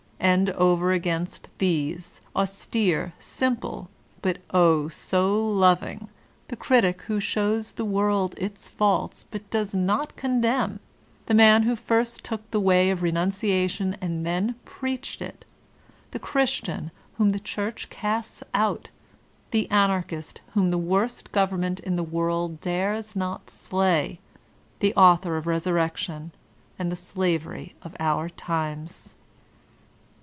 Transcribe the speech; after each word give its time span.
And 0.23 0.51
over 0.51 0.91
against 0.91 1.49
these, 1.57 2.21
austere, 2.35 3.11
simple, 3.17 3.89
but 4.21 4.37
oh! 4.53 4.87
so 4.87 5.45
loving, 5.49 6.09
the 6.47 6.55
critic 6.55 7.01
who 7.03 7.19
shows 7.19 7.71
the 7.71 7.83
world 7.83 8.35
its 8.37 8.69
faults 8.69 9.25
but 9.31 9.49
does 9.49 9.73
not 9.73 10.15
condemn, 10.15 10.79
the 11.25 11.33
man 11.33 11.63
who 11.63 11.75
first 11.75 12.23
took 12.23 12.49
the 12.51 12.59
way 12.59 12.91
of 12.91 13.01
renunciation 13.01 13.97
and 13.99 14.23
then 14.23 14.53
preached 14.63 15.23
It, 15.23 15.43
the 16.11 16.19
Christian 16.19 16.91
whom 17.17 17.31
the 17.31 17.39
Church 17.39 17.89
casts 17.89 18.43
out, 18.53 18.89
the 19.49 19.67
Anarchist 19.71 20.39
whom 20.53 20.69
the 20.69 20.77
worst 20.77 21.31
government 21.31 21.79
in 21.79 21.95
the 21.95 22.03
world 22.03 22.61
dares 22.61 23.15
not 23.15 23.49
slay, 23.49 24.19
I 24.19 24.19
he 24.85 24.93
author 24.93 25.35
of 25.35 25.47
"Resurrection" 25.47 26.31
and 26.77 26.91
"The 26.91 26.95
Slavery 26.95 27.73
of 27.81 27.95
Our 27.99 28.29
Times." 28.29 29.15